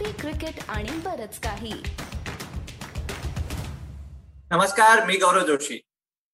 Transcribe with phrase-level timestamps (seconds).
[0.00, 1.72] Coffee cricket आणि बरच काही.
[4.50, 5.80] नमस्कार मी गौरव जोशी.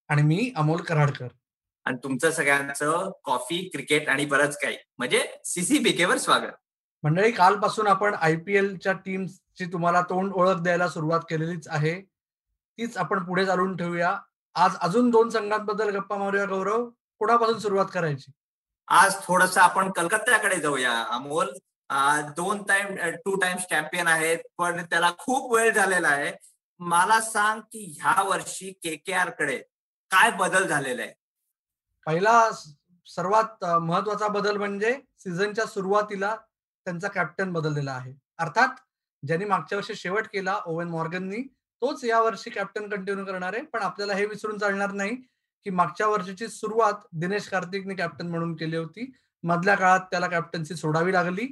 [0.09, 1.29] आणि मी अमोल कराडकर.
[1.85, 4.77] आणि तुमचं सगळ्यांचं कॉफी क्रिकेट आणि बरंच काही.
[4.99, 6.53] म्हणजे सीसीबीकेवर स्वागत.
[7.03, 12.01] मंडळी कालपासून आपण आय पी एलच्या टीमची तुम्हाला तोंड ओळख द्यायला सुरुवात केलेलीच आहे.
[12.79, 14.19] तीच आपण पुढे चालून ठेवूया.
[14.55, 16.91] आज अजून दोन संघांबद्दल गप्पा मारूया गौरव.
[17.19, 18.33] कोणापासून सुरुवात करायची?
[18.89, 21.49] आज थोडस आपण कलकत्त्याकडे जाऊया अमोल.
[22.37, 22.95] दोन टाइम
[23.25, 26.33] टू टाइम्स चॅम्पियन आहेत पण त्याला खूप वेळ झालेला आहे.
[26.81, 29.57] मला सांग की ह्या वर्षी के के आरकडे
[30.11, 31.13] काय बदल झालेला आहे?
[32.07, 32.51] पहिला
[33.07, 36.35] सर्वात महत्त्वाचा बदल म्हणजे सीझनच्या सुरुवातीला
[36.87, 38.13] त्यांचा कॅप्टन बदललेला आहे.
[38.39, 38.75] अर्थात
[39.23, 41.43] ज्यांनी मागच्या वर्षी शेवट केला ओवन मॉर्गननी
[41.83, 43.63] तोच या वर्षी कॅप्टन कंटिन्यू करणार आहे.
[43.65, 45.15] पण आपल्याला हे विसरून चालणार नाही
[45.67, 49.11] की मागच्या वर्षीची सुरुवात दिनेश कार्तिकने कॅप्टन म्हणून केली होती.
[49.45, 51.47] मधल्या काळात त्याला कॅप्टन्सी सोडावी लागली.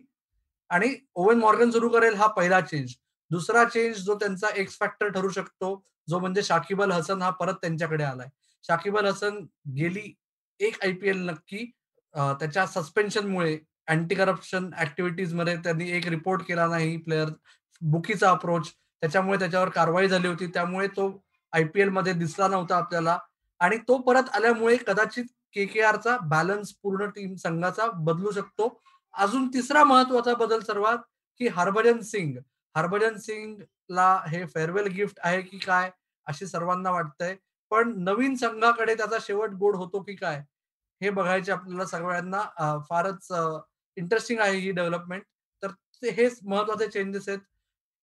[0.74, 2.95] आणि ओवन मॉर्गन सुरू करेल हा पहिला चेंज
[3.30, 5.75] दुसरा चेंज जो त्यांचा एक्स फॅक्टर ठरू शकतो
[6.08, 8.28] जो म्हणजे शाकिब अल हसन हा परत त्यांच्याकडे आलाय.
[8.64, 9.39] शाकिब अल हसन
[9.77, 10.12] गेली
[10.61, 11.64] एक आय पी एल नक्की
[12.14, 13.56] त्याच्या सस्पेन्शनमुळे
[13.89, 17.28] अँटी करप्शन ऍक्टिव्हिटीजमध्ये त्यांनी एक रिपोर्ट केला नाही प्लेअर
[17.83, 18.70] बुकीचा अप्रोच
[19.02, 21.08] त्याच्यामुळे त्याच्यावर कारवाई झाली होती त्यामुळे तो
[21.52, 23.19] आय पी मध्ये दिसला नव्हता आपल्याला.
[23.61, 28.69] आणि तो परत आल्यामुळे कदाचित के के आरचा बॅलन्स पूर्ण टीम संघाचा बदलू शकतो.
[29.15, 30.98] अजून तिसरा महत्त्वाचा बदल सर्वात
[31.41, 32.37] की हरभजन सिंग.
[32.75, 35.91] हरभजन सिंगला हे फेअरवेल गिफ्ट आहे की काय
[36.27, 37.37] अशी सर्वांना वाटतंय.
[37.70, 40.42] पण नवीन संघाकडे त्याचा शेवट गोड होतो की काय
[41.01, 42.42] हे बघायचे आपल्याला सगळ्यांना.
[42.91, 43.29] फारच
[43.97, 45.23] इंटरेस्टिंग आहे ही डेव्हलपमेंट
[45.62, 45.70] तर
[46.11, 47.39] हेच महत्त्वाचे चेंजेस आहेत.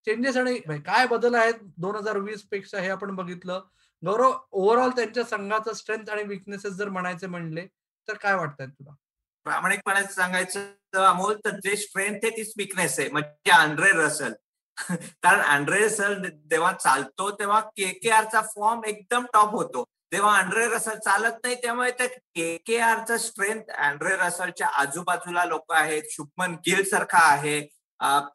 [0.08, 3.62] चेंजेस आणि म्हणजे काय बदल आहेत दोन हजार वीसपेक्षा हे आपण बघितलं.
[4.04, 7.66] गौरव ओव्हरऑल त्यांच्या संघाचं स्ट्रेंथ आणि विकनेसेस जर म्हणायचे म्हणले
[8.08, 8.94] तर काय वाटतंय तुला?
[9.46, 13.10] प्रामाणिकपणे सांगायचं अमोल तर जे स्ट्रेंथ आहे तीच विकनेस आहे.
[13.10, 14.34] म्हणजे अँड्रे रसल
[15.24, 16.14] कारण अँड्रे रसल
[16.52, 19.84] जेव्हा चालतो तेव्हा के के आरचा फॉर्म एकदम टॉप होतो.
[20.14, 25.72] तेव्हा अँड्रे रसल चालत नाही त्यामुळे त्या के के आरचा स्ट्रेंथ अँड्रे रसलच्या आजूबाजूला लोक
[25.74, 26.04] आहेत.
[26.12, 27.60] शुभमन गिल सारखा आहे.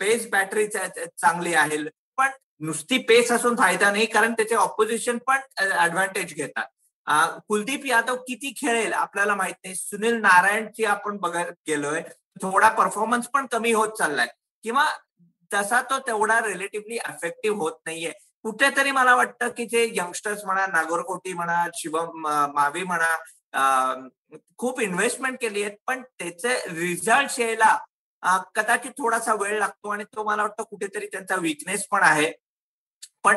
[0.01, 1.79] पेस बॅटरी चांगली आहे.
[2.19, 2.31] पण
[2.67, 6.67] नुसती पेस असून फायदा नाही कारण त्याचे ऑपोजिशन पण ऍडव्हान्टेज घेतात.
[7.49, 9.75] कुलदीप यादव किती खेळेल आपल्याला माहीत नाही.
[9.75, 12.03] सुनील नारायणची आपण बघत गेलोय.
[12.43, 14.27] थोडा परफॉर्मन्स पण कमी होत चाललाय.
[14.65, 14.87] किंवा
[15.51, 18.13] तसा तो तेवढा रिलेटिव्हली अफेक्टिव्ह होत नाहीये.
[18.45, 24.09] कुठेतरी मला वाटतं की जे यंगस्टर्स म्हणा नागोरकोटी म्हणा शिवम मावी म्हणा
[24.59, 25.77] खूप इन्व्हेस्टमेंट केली आहेत.
[25.87, 27.77] पण त्याचे रिझल्ट यायला
[28.55, 32.31] कदाचित थोडासा वेळ लागतो आणि तो मला वाटतं कुठेतरी त्यांचा विकनेस पण आहे.
[33.25, 33.37] पण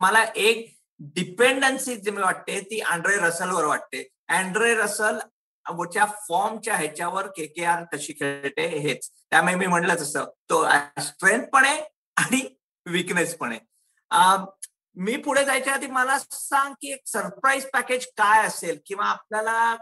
[0.00, 4.08] मला एक डिपेंडन्सी जी मी वाटते ती अँड्रे रसलवर वाटते.
[4.28, 5.18] अँड्रे रसल
[5.66, 9.08] वरच्या फॉर्मच्या ह्याच्यावर के के आर कशी खेळते हेच.
[9.30, 10.64] त्यामुळे मी म्हणलं तसं तो
[11.02, 11.80] स्ट्रेंथ पण आहे
[12.16, 12.40] आणि
[12.86, 13.60] विकनेस पण आहे.
[14.96, 19.74] मी पुढे जायच्या आधी मला सांग की एक सरप्राईज पॅकेज काय असेल किंवा आपल्याला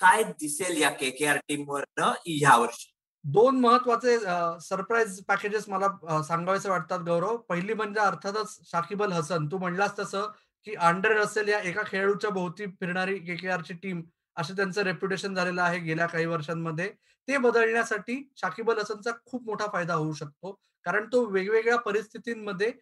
[0.00, 2.92] काय दिसेल या के के आर टीमवर ह्या वर्षी?
[3.24, 4.18] दोन महत्त्वाचे
[4.62, 7.36] सरप्राईज पॅकेजेस मला सांगावेसे वाटतात गौरव.
[7.36, 9.46] पहिली म्हणजे अर्थातच शाकिब अल हसन.
[9.46, 10.30] तू म्हणलास तसं
[10.66, 14.02] की अंडर रसेल या एका खेळाडूच्या भोवती फिरणारी केकेआरची टीम
[14.36, 16.88] असं त्यांचं रेप्युटेशन झालेलं आहे गेल्या काही वर्षांमध्ये.
[17.28, 20.52] ते बदलण्यासाठी शाकिब अल हसनचा खूप मोठा फायदा होऊ शकतो.
[20.86, 22.72] कारण तो वेगवेगळ्या परिस्थितींमध्ये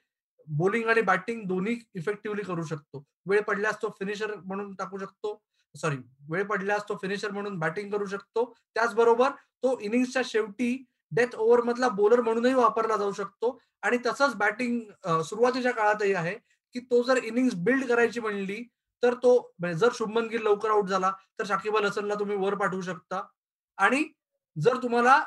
[0.49, 3.05] बॉलिंग आणि बॅटिंग दोन्ही इफेक्टिव्हली करू शकतो.
[3.27, 5.41] वेळ पडल्यास तो फिनिशर म्हणून टाकू शकतो.
[5.75, 5.97] सॉरी
[6.31, 8.53] वेळ पडल्यास तो फिनिशर म्हणून बॅटिंग करू शकतो.
[8.75, 9.31] त्याचबरोबर
[9.63, 10.77] तो इनिंगच्या शेवटी
[11.13, 13.59] डेथ ओव्हर मधला बॉलर म्हणूनही वापरला जाऊ शकतो.
[13.83, 14.81] आणि तसंच बॅटिंग
[15.23, 16.37] सुरुवातीच्या काळातही आहे.
[16.75, 18.63] की तो जर इनिंग्स बिल्ड करायची म्हणली
[19.03, 19.33] तर तो
[19.75, 23.23] जर शुभमन गिल लवकर आउट झाला तर शाकिब अल हसनला तुम्ही वर पाठवू शकता.
[23.79, 24.05] आणि
[24.57, 25.19] जर तुम्हाला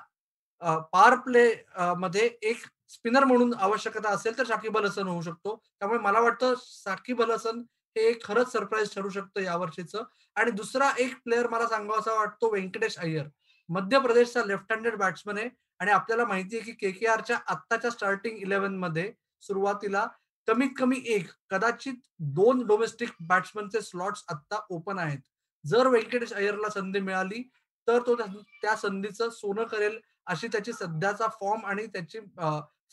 [0.94, 1.50] पार प्ले
[1.98, 5.56] मध्ये एक स्पिनर म्हणून आवश्यकता असेल तर शाकिब अल हसन होऊ शकतो.
[5.80, 7.62] त्यामुळे मला वाटतं शाकिब अल हसन
[7.96, 10.04] हे एक खरंच सरप्राईज ठरू शकतं यावर्षीचं
[10.36, 13.26] आणि दुसरा एक प्लेअर मला सांगावा असा वाटतो व्यंकटेश अय्यर.
[13.70, 15.50] मध्य प्रदेशचा लेफ्ट हँडेड बॅट्समन आहे.
[15.80, 19.12] आणि आपल्याला माहिती आहे की के के आरच्या आत्ताच्या स्टार्टिंग इलेव्हनमध्ये
[19.44, 20.08] सुरुवातीला
[20.48, 21.94] कमीत कमी एक कदाचित
[22.36, 25.20] दोन डोमेस्टिक बॅट्समनचे स्लॉट्स आत्ता ओपन आहेत.
[25.66, 27.42] जर व्यंकटेश अय्यरला संधी मिळाली
[27.88, 32.20] तर तो त्या संधीचं सोनं करेल अशी त्याची सध्याचा फॉर्म आणि त्याची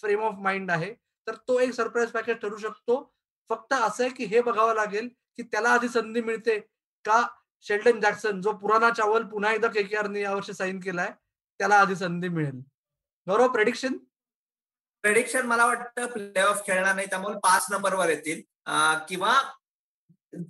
[0.00, 0.92] फ्रेम ऑफ माइंड आहे.
[1.26, 3.02] तर तो एक सरप्राईज पॅकेज ठरू शकतो.
[3.50, 6.58] फक्त असं आहे की हे बघावं लागेल की त्याला आधी संधी मिळते
[7.04, 7.22] का
[7.64, 11.10] शेल्डन जॅक्सन जो पुराणा चावल पुन्हा एकदा के के आरने यावर्षी साईन केलाय
[11.60, 12.60] त्याला आधी संधी मिळेल.
[13.26, 13.96] गौरव प्रेडिक्शन
[15.04, 18.40] प्रेडिक्शन मला वाटतं प्ले ऑफ खेळणार नाही त्यामुळे पाच नंबरवर येतील.
[19.08, 19.32] किंवा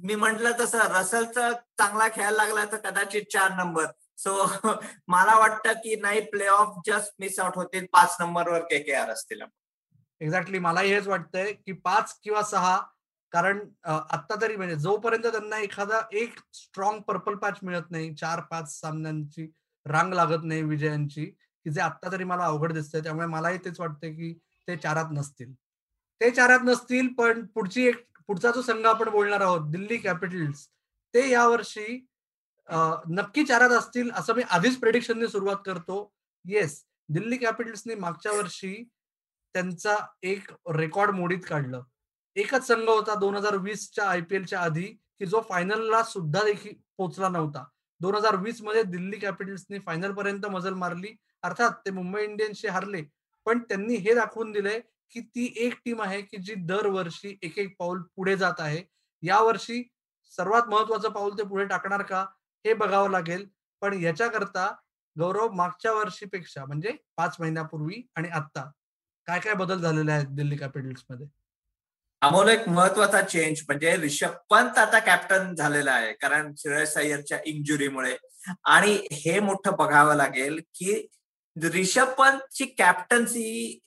[0.03, 3.87] मी म्हंटल तसं रसलचा चांगला खेळायला लागला तर कदाचित चार नंबर.
[4.19, 4.45] सो
[5.09, 9.11] मला वाटतं की नाही play off just miss out होतील पाच नंबरवर के के आर
[9.11, 9.43] असतील.
[10.21, 12.77] एक्झॅक्टली मला हेच वाटतंय की पाच किंवा सहा
[13.33, 18.81] कारण आता तरी म्हणजे जोपर्यंत त्यांना एखादा एक स्ट्रॉंग पर्पल पॅच मिळत नाही चार पाच
[18.81, 19.51] सामन्यांची
[19.87, 21.31] रांग लागत नाही विजयांची
[21.67, 24.33] की जे आत्ता तरी मला अवघड दिसतंय त्यामुळे मलाही तेच वाटतंय की
[24.69, 25.53] ते चारात नसतील.
[26.21, 30.67] ते चारात नसतील पण पुढची एक पुढचा जो संघ आपण बोलणार आहोत दिल्ली कॅपिटल्स
[31.15, 32.05] ते यावर्षी
[33.09, 36.13] नक्की चारात असतील असं मी आधीच प्रेडिक्शनने सुरुवात करतो.
[36.45, 38.73] येस दिल्ली कॅपिटल्सने मागच्या वर्षी
[39.55, 41.83] त्यांचा एक रेकॉर्ड मोडीत काढलं.
[42.37, 44.83] एकच संघ होता दोन हजार वीसच्या आय पी एलच्या आधी
[45.19, 47.65] की जो फायनलला सुद्धा देखील पोहोचला नव्हता.
[48.01, 51.15] दोन हजार वीसमध्ये दिल्ली कॅपिटल्सने फायनल पर्यंत मजल मारली.
[51.44, 53.02] अर्थात ते मुंबई इंडियन्सशी हारले.
[53.46, 54.81] पण त्यांनी हे दाखवून दिलंय
[55.14, 58.82] की ती एक टीम आहे की जी दरवर्षी एक एक पाऊल पुढे जात आहे.
[59.23, 59.82] यावर्षी
[60.32, 62.25] सर्वात महत्वाचं पाऊल ते पुढे टाकणार का
[62.64, 63.46] हे बघावं लागेल.
[63.82, 64.67] पण याच्याकरता
[65.17, 68.70] गौरव मागच्या वर्षीपेक्षा म्हणजे पाच महिन्यापूर्वी आणि आता
[69.29, 71.26] काय काय बदल झालेले आहेत दिल्ली कॅपिटल्समध्ये
[72.23, 76.12] अमोल एक महत्त्वाचा चेंज म्हणजे रिषभ पंत आता कॅप्टन झालेला आहे.
[76.12, 78.17] कारण श्रेयस अय्यरच्या इंजुरीमुळे
[78.67, 80.94] आणि हे मोठं बघावं लागेल की
[81.56, 83.79] रिषभ पंतची कॅप्टन्सी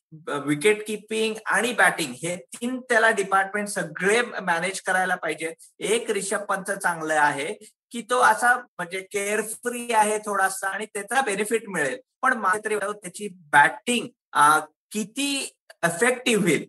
[0.45, 5.53] विकेट किपिंग आणि बॅटिंग हे तीन त्याला डिपार्टमेंट सगळे मॅनेज करायला पाहिजे.
[5.79, 7.53] एक रिषभ पंत चांगलं आहे
[7.91, 11.97] की तो असा म्हणजे केअरफ्री आहे थोडासा आणि त्याचा बेनिफिट मिळेल.
[12.21, 14.07] पण तरी त्याची बॅटिंग
[14.91, 15.31] किती
[15.85, 16.65] इफेक्टिव्ह होईल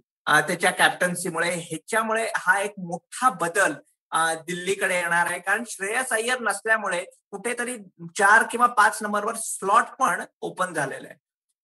[0.49, 3.75] त्याच्या कॅप्टन्सीमुळे ह्याच्यामुळे हा एक मोठा बदल
[4.15, 5.39] दिल्लीकडे येणार आहे.
[5.41, 7.77] कारण श्रेयस अय्यर नसल्यामुळे कुठेतरी
[8.19, 11.17] चार किंवा पाच नंबरवर स्लॉट पण ओपन झालेला आहे.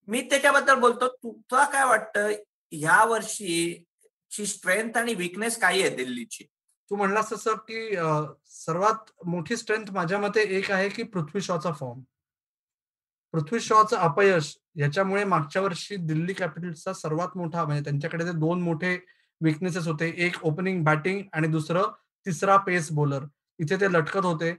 [0.09, 1.09] मी त्याच्याबद्दल बोलतो.
[1.25, 2.31] तुला काय वाटतं?
[2.73, 6.45] ह्या वर्षीची स्ट्रेंथ आणि विकनेस काय आहे दिल्लीची?
[6.91, 7.97] तू म्हणलास तसं की
[8.47, 12.01] सर्वात मोठी स्ट्रेंथ माझ्या मते एक आहे की पृथ्वी शॉचा फॉर्म.
[13.33, 18.99] पृथ्वी शॉचं अपयश याच्यामुळे मागच्या वर्षी दिल्ली कॅपिटल्सचा सर्वात मोठा म्हणजे त्यांच्याकडे दोन मोठे
[19.41, 21.83] विकनेसेस होते एक ओपनिंग बॅटिंग आणि दुसरं
[22.27, 23.25] तिसरा पेस बॉलर
[23.59, 24.53] इथे ते लटकत होते.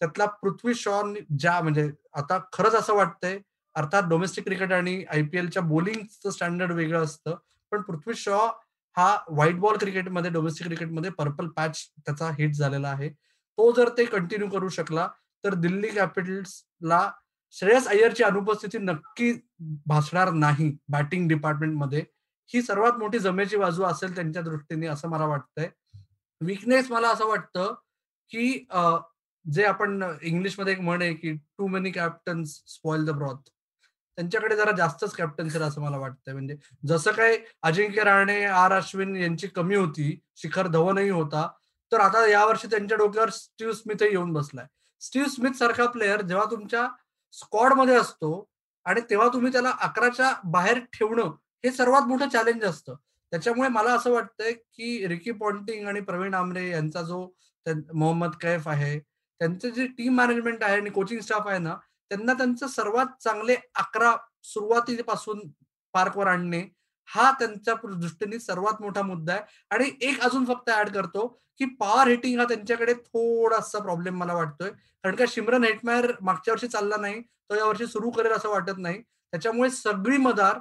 [0.00, 3.38] त्यातला पृथ्वी शॉन ज्या म्हणजे आता खरंच असं वाटतंय
[3.74, 7.34] अर्थात डोमेस्टिक क्रिकेट आणि आयपीएलच्या बोलिंगचं स्टँडर्ड वेगळं असतं.
[7.72, 8.46] पण पृथ्वी शॉ
[8.96, 13.08] हा व्हाईट बॉल क्रिकेटमध्ये डोमेस्टिक क्रिकेटमध्ये पर्पल पॅच त्याचा हिट झालेला आहे.
[13.08, 15.06] तो जर ते कंटिन्यू करू शकला
[15.44, 17.10] तर दिल्ली कॅपिटल्सला
[17.54, 19.32] श्रेयस अय्यरची अनुपस्थिती नक्की
[19.86, 22.04] भासणार नाही बॅटिंग डिपार्टमेंटमध्ये
[22.50, 25.68] ही सर्वात मोठी जमेची बाजू असेल त्यांच्या दृष्टीने असं मला वाटतंय.
[26.46, 27.74] विकनेस मला असं वाटतं
[28.32, 28.66] की
[29.44, 33.48] जे आपण इंग्लिशमध्ये एक म्हण आहे की too many captains spoil the broth
[34.18, 36.34] त्यांच्याकडे जरा जास्तच कॅप्टन्सी असं मला वाटतंय.
[36.34, 36.56] म्हणजे
[36.86, 38.72] जसं काय अजिंक्य राणे आर.
[38.72, 41.48] अश्विन यांची कमी होती शिखर धवनही होता
[41.92, 44.66] तर आता यावर्षी त्यांच्या डोक्यावर स्टीव्ह स्मिथही येऊन बसलाय.
[45.02, 46.86] स्टीव्ह स्मिथ सारखा प्लेअर जेव्हा तुमच्या
[47.34, 48.48] स्कॉडमध्ये असतो
[48.86, 51.30] आणि तेव्हा तुम्ही त्याला अकराच्या बाहेर ठेवणं
[51.64, 52.94] हे सर्वात मोठं चॅलेंज असतं.
[53.32, 57.26] त्याच्यामुळे मला असं वाटतंय की रिकी पॉन्टिंग आणि प्रवीण आमरे यांचा जो
[57.94, 61.74] मोहम्मद कैफ आहे त्यांचं जे टीम मॅनेजमेंट आहे आणि कोचिंग स्टाफ आहे ना
[62.10, 64.14] त्यांना त्यांचं सर्वात चांगले अकरा
[64.44, 65.40] सुरुवातीपासून
[65.94, 66.62] पार्कवर आणणे
[67.08, 69.42] हा त्यांच्या दृष्टीने सर्वात मोठा मुद्दा आहे.
[69.70, 71.26] आणि एक अजून फक्त ऍड करतो
[71.58, 74.70] की पॉवर हिटिंग हा त्यांच्याकडे थोडासा प्रॉब्लेम मला वाटतोय.
[74.70, 79.00] कारण का शिमरन हेटमायर मागच्या वर्षी चालला नाही तो यावर्षी सुरू करेल असं वाटत नाही.
[79.02, 80.58] त्याच्यामुळे सगळी मदार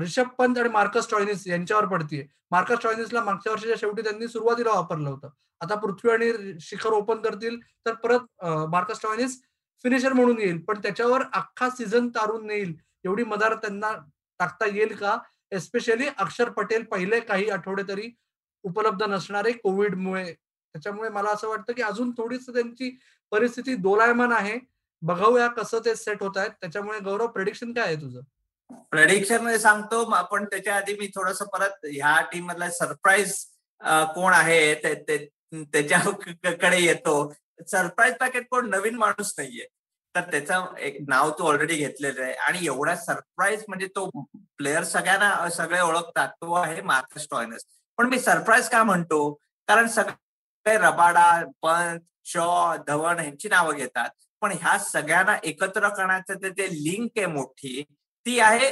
[0.00, 2.26] रिषभ पंत आणि मार्कस टॉयनिस यांच्यावर पडतीये.
[2.50, 5.28] मार्कस टॉयनिसला मागच्या वर्षीच्या शेवटी त्यांनी सुरुवातीला वापरलं होतं.
[5.60, 9.40] आता पृथ्वी आणि शिखर ओपन करतील तर परत मार्कस टॉयनिस
[9.84, 10.60] फिनिशर म्हणून येईल.
[10.64, 13.92] पण त्याच्यावर अख्खा सीझन तारून नेईल एवढी मदार त्यांना
[14.40, 15.16] टाकता येईल का?
[15.52, 18.10] एस्पेशली अक्षर पटेल पहिले काही आठवडे तरी
[18.64, 20.24] उपलब्ध नसणारे कोविडमुळे.
[20.24, 22.90] त्याच्यामुळे मला असं वाटतं की अजून थोडीच त्यांची
[23.32, 24.58] परिस्थिती दोलायमान आहे.
[25.02, 26.50] बघूया कसं ते सेट होत आहेत.
[26.60, 28.20] त्याच्यामुळे गौरव प्रेडिक्शन काय आहे तुझं?
[28.90, 33.34] प्रेडिक्शनमध्ये सांगतो आपण त्याच्या आधी मी थोडस परत ह्या टीम मधला सरप्राईज
[34.14, 37.32] कोण आहे त्याच्याकडे येतो.
[37.70, 38.68] सरप्राईज पॅकेट कोण?
[38.70, 39.66] नवीन माणूस नाहीये.
[40.14, 42.32] तर त्याचं एक नाव तू ऑलरेडी घेतलेलं आहे.
[42.32, 44.08] आणि एवढा सरप्राईज म्हणजे तो
[44.58, 46.28] प्लेअर सगळ्यांना सगळे ओळखतात.
[46.28, 47.64] तो आहे मार्कस टॉयनस.
[47.98, 49.32] पण मी सरप्राईज का म्हणतो?
[49.68, 54.10] कारण सगळे रबाडा पंत शॉ धवन यांची नावं घेतात.
[54.42, 57.84] पण ह्या सगळ्यांना एकत्र करण्याचं ते लिंक आहे मोठी.
[58.28, 58.68] ती आहे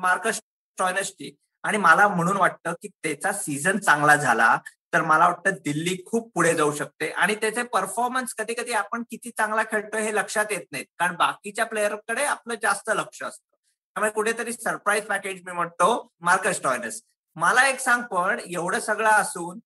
[0.00, 0.40] मार्कस
[0.78, 1.34] टॉयनसची
[1.64, 4.56] आणि मला म्हणून वाटतं की त्याचा सीझन चांगला झाला
[4.92, 7.08] तर मला वाटतं दिल्ली खूप पुढे जाऊ शकते.
[7.10, 10.86] आणि त्याचे परफॉर्मन्स कधी कधी आपण किती चांगला खेळतोय हे लक्षात येत नाहीत.
[10.98, 13.56] कारण बाकीच्या प्लेअरकडे आपलं जास्त लक्ष असतं.
[13.96, 15.88] त्यामुळे कुठेतरी सरप्राईज पॅकेज मी म्हणतो
[16.20, 17.00] मार्कस टॉयनस
[17.36, 19.58] मला एक सांग पण एवढं सगळं असून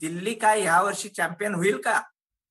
[0.00, 2.00] दिल्ली काय ह्या वर्षी चॅम्पियन होईल का?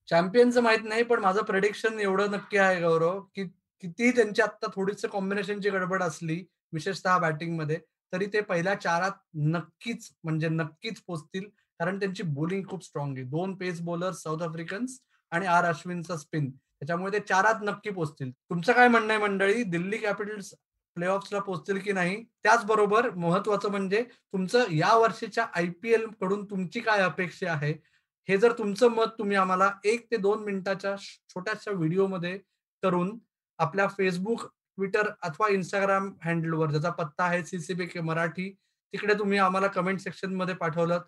[0.07, 3.43] चॅम्पियनचं माहीत नाही पण माझं प्रेडिक्शन एवढं नक्की आहे गौरव की
[3.83, 7.77] कितीही त्यांची आता थोडीस कॉम्बिनेशनची गडबड असली विशेषतः बॅटिंगमध्ये
[8.13, 11.43] तरी ते पहिल्या चारात नक्कीच म्हणजे नक्कीच पोचतील.
[11.79, 13.23] कारण त्यांची बॉलिंग खूप स्ट्रॉंग आहे.
[13.25, 14.99] दोन पेस बॉलर साऊथ आफ्रिकन्स
[15.31, 18.31] आणि आर अश्विनचा स्पिन त्याच्यामुळे ते चारात नक्की पोचतील.
[18.31, 19.63] तुमचं काय म्हणणं आहे मंडळी?
[19.63, 20.53] दिल्ली कॅपिटल्स
[20.97, 22.23] प्लेऑफ्सला पोहोचतील की नाही?
[22.43, 27.73] त्याचबरोबर महत्वाचं म्हणजे तुमचं या वर्षीच्या आय पी एलकडून तुमची काय अपेक्षा आहे?
[28.29, 30.95] हे जर तुमचं मत तुम्ही आम्हाला एक ते दोन मिनिटाच्या
[31.29, 32.37] छोट्याशा व्हिडिओमध्ये
[32.83, 33.17] करून
[33.63, 34.45] आपल्या फेसबुक
[34.77, 38.49] ट्विटर अथवा इंस्टाग्राम हँडलवर ज्याचा पत्ता आहे सीसीबी के मराठी
[38.93, 41.01] तिकडे तुम्ही आम्हाला कमेंट सेक्शनमध्ये पाठवलं.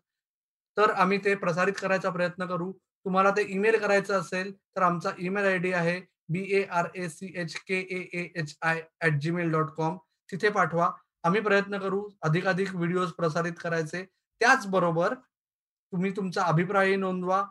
[0.77, 2.71] तर आम्ही ते प्रसारित करायचा प्रयत्न करू.
[3.05, 7.07] तुम्हाला ते ईमेल करायचं असेल तर आमचा ईमेल आय डी आहे B A R A
[7.09, 9.97] C H K A H I at Gmail dot com
[10.31, 10.89] तिथे पाठवा.
[11.23, 14.03] आम्ही प्रयत्न करू अधिकाधिक व्हिडिओज प्रसारित करायचे.
[14.41, 17.43] त्याचबरोबर तुम्ही तुमचा अभिप्राय नोंदवा.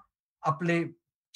[0.43, 0.83] आपले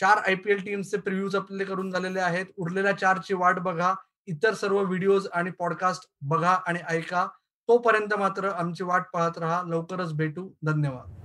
[0.01, 2.47] चार आय पी एल टीमचे प्रिव्ह्यूज आपले करून झालेले आहेत.
[2.57, 3.95] उरलेल्या चारची वाट बघा.
[4.27, 7.27] इतर सर्व व्हिडिओज आणि पॉडकास्ट बघा आणि ऐका.
[7.69, 9.63] तोपर्यंत मात्र आमची वाट पाहत राहा.
[9.67, 10.51] लवकरच भेटू.
[10.65, 11.18] धन्यवाद.